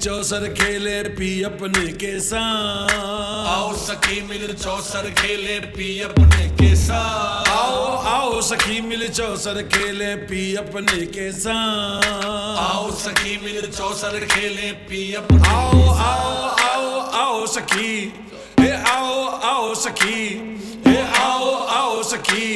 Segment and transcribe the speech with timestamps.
[0.00, 2.92] चौसर खेले पी अपने के साथ।
[3.48, 10.14] आओ सखी मिल चौसर खेले पी अपने के साथ। आओ आओ सखी मिल चौसर खेले
[10.30, 17.46] पी अपने के साथ। आओ सखी मिल चौसर खेले पी अपने आओ आओ आओ आओ
[17.46, 18.12] सखी
[18.60, 20.20] हे आओ आओ सखी
[20.86, 22.46] हे आओ आओ सखी।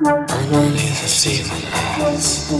[0.00, 2.50] Neither feeling eyes.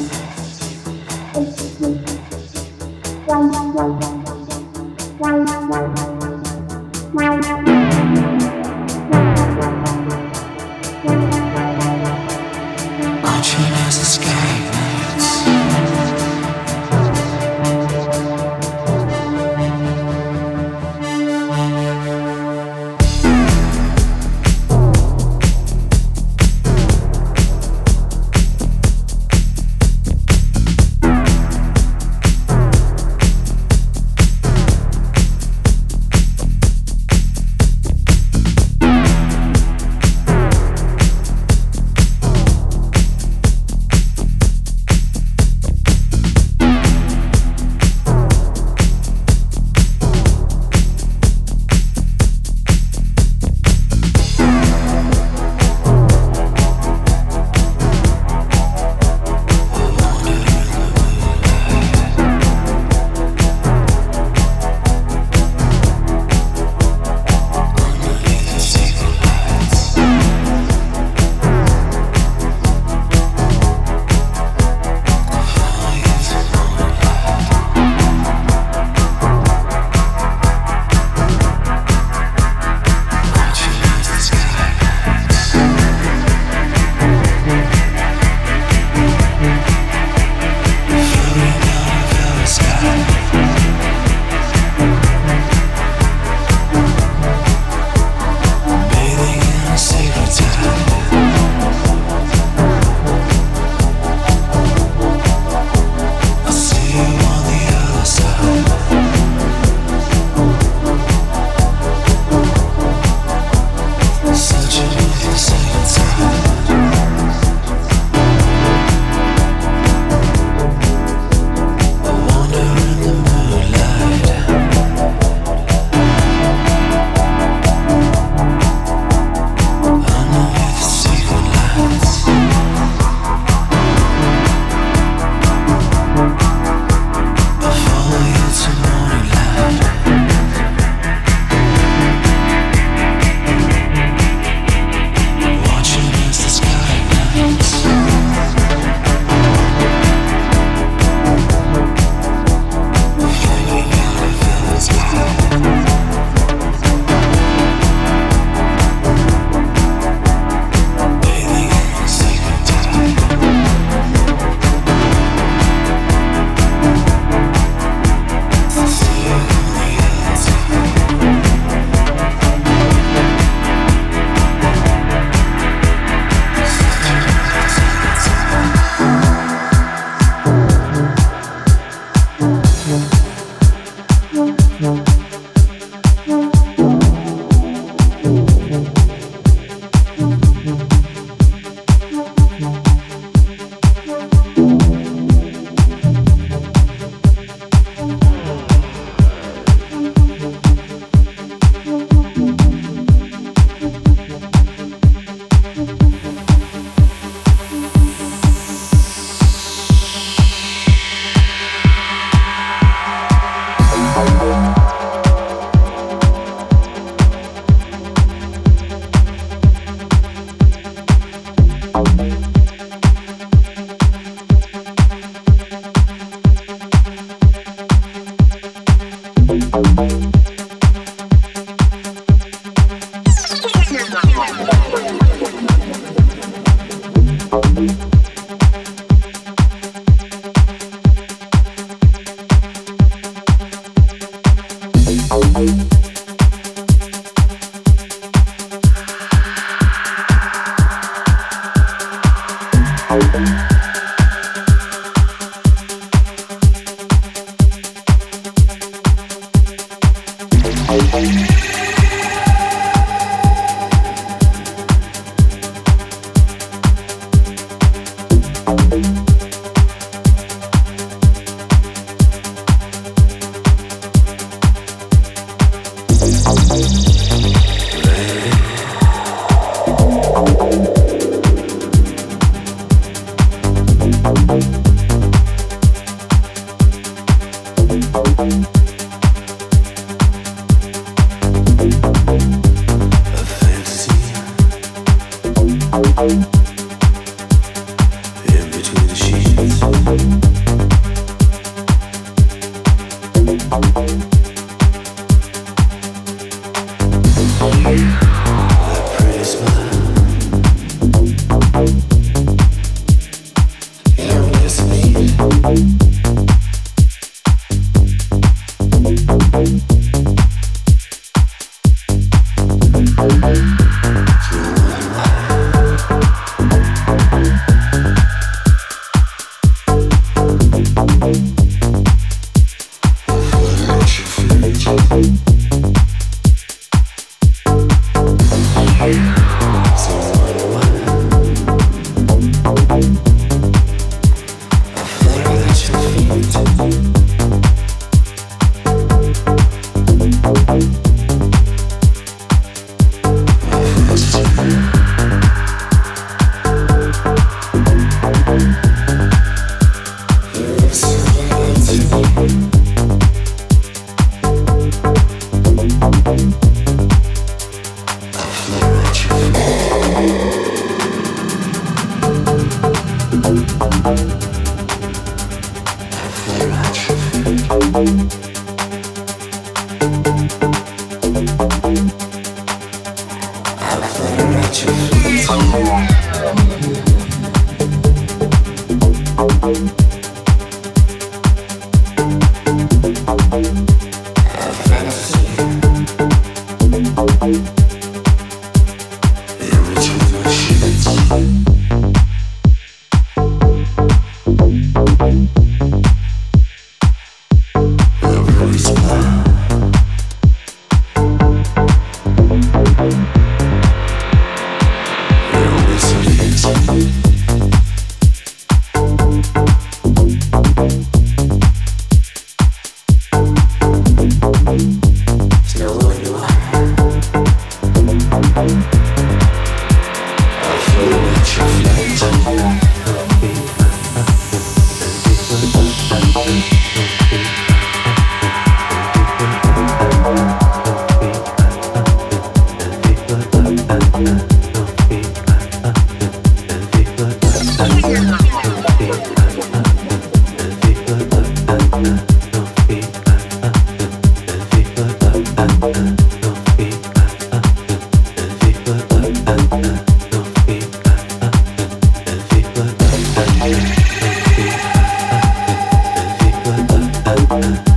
[467.55, 467.94] Bye.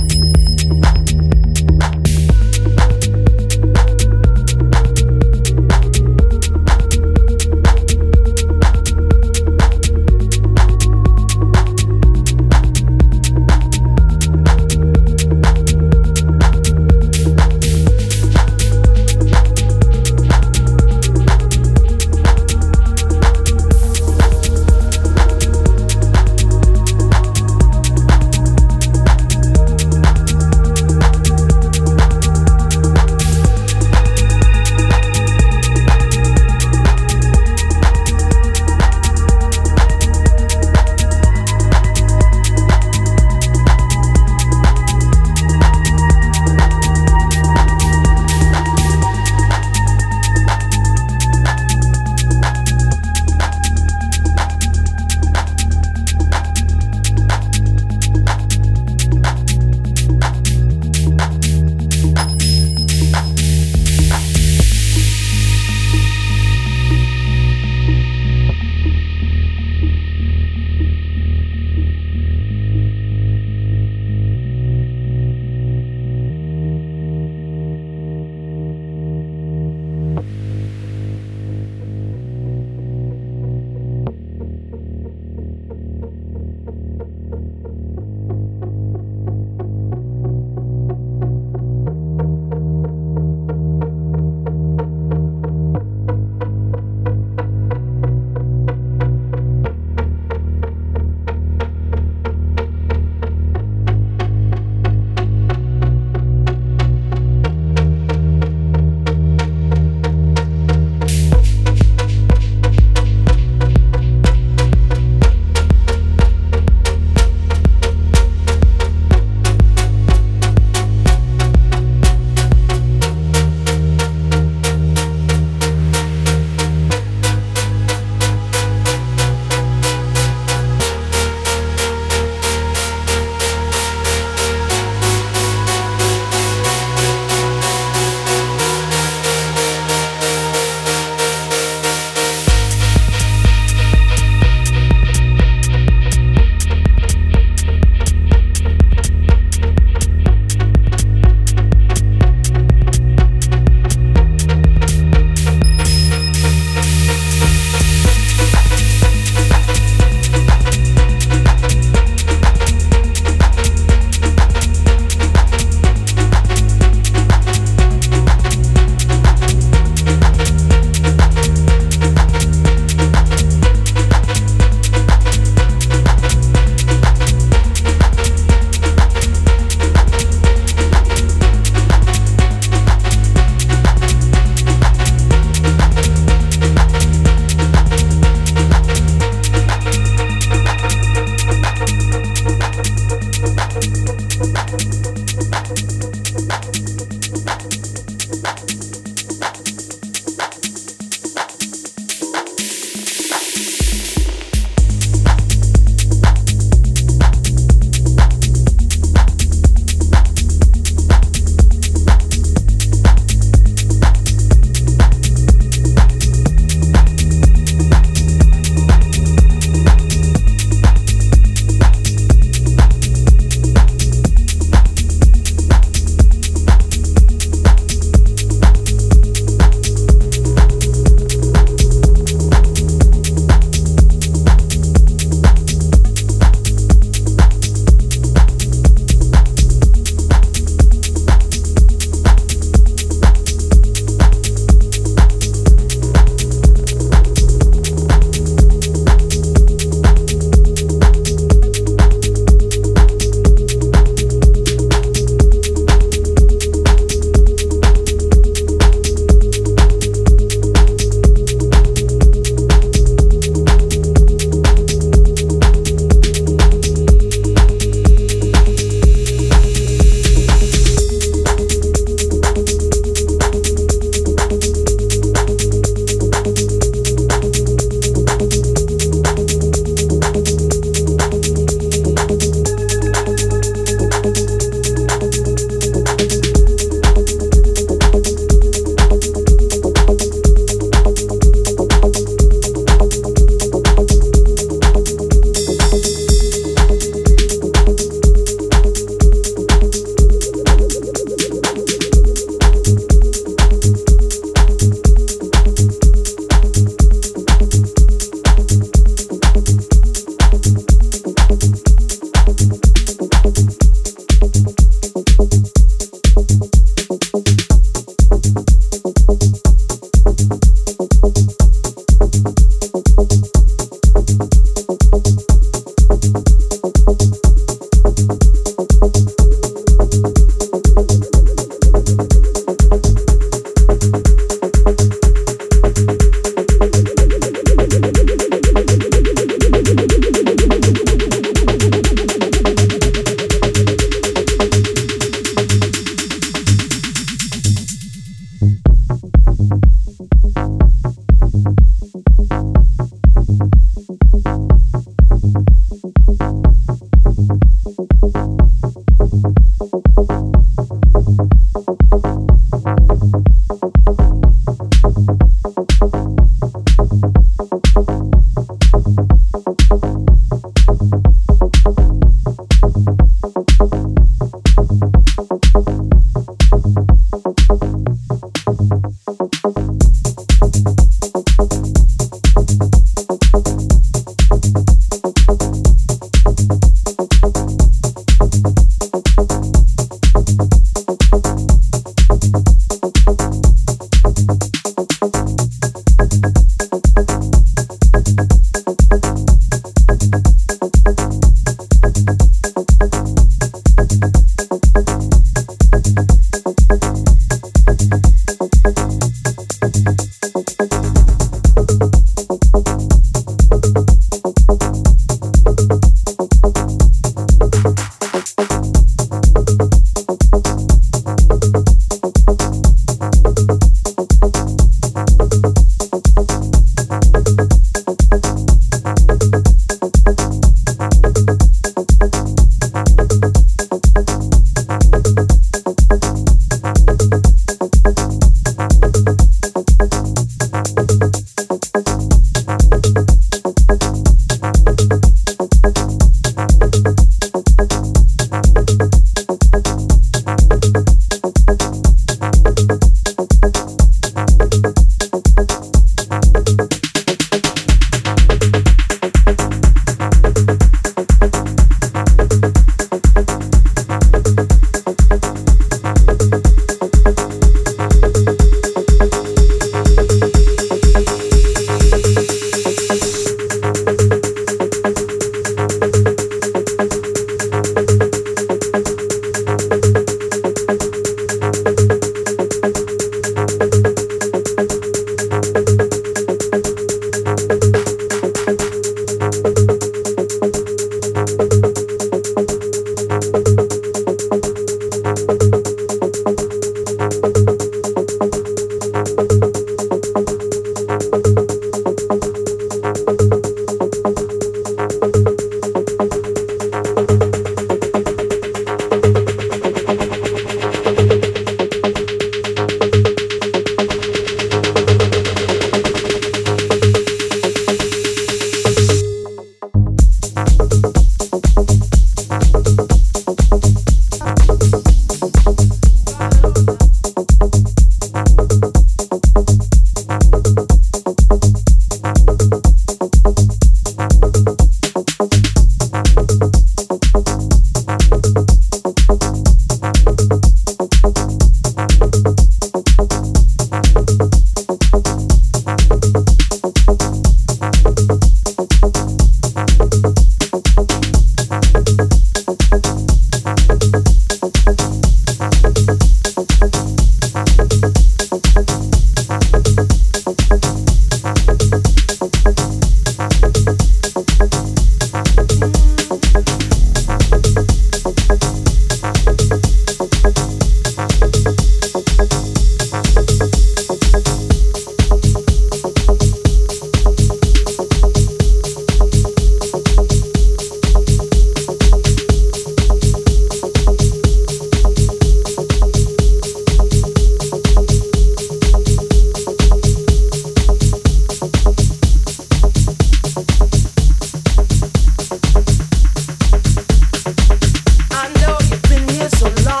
[599.61, 600.00] so long.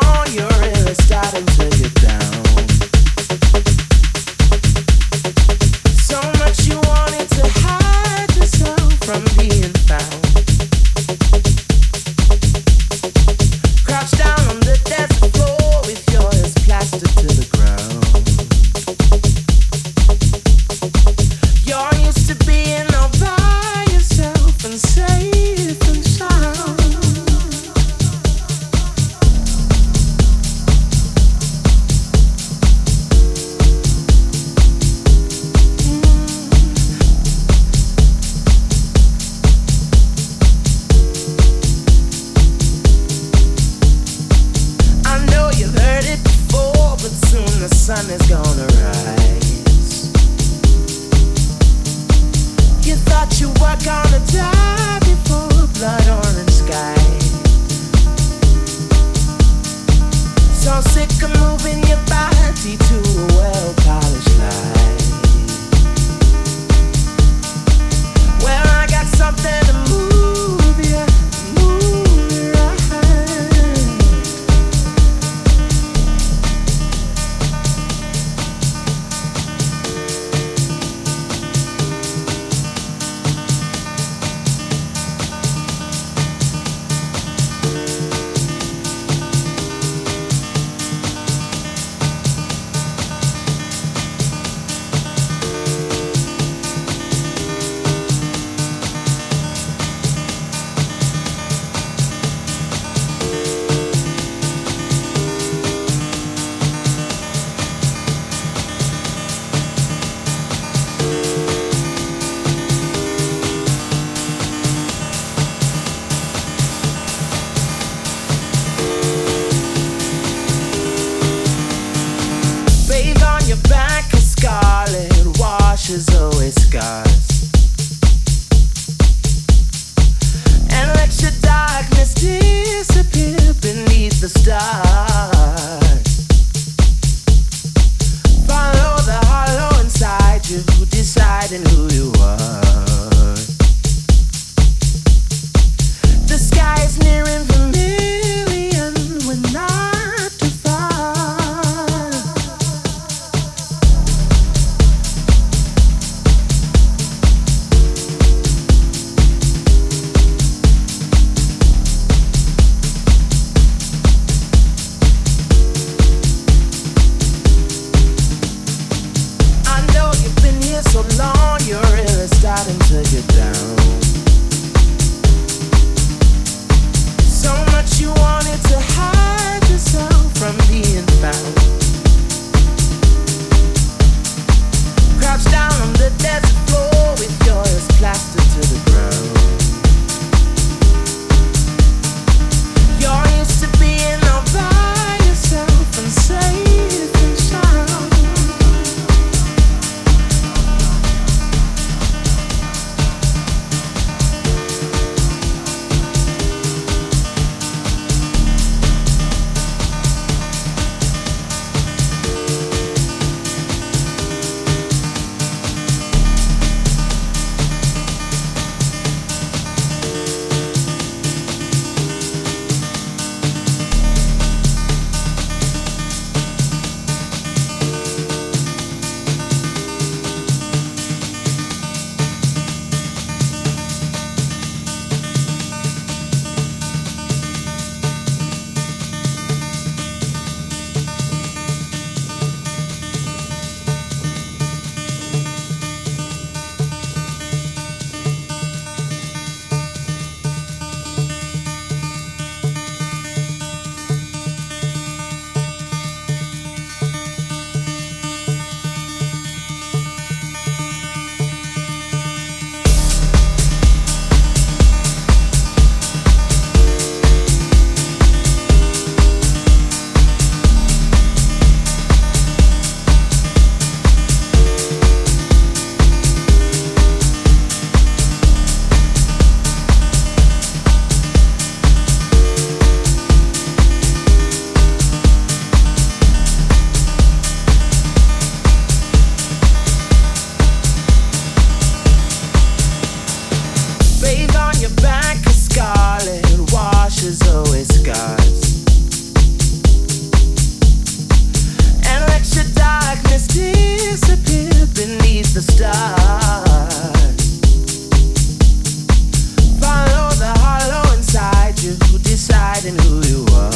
[312.81, 313.70] Deciding who you are.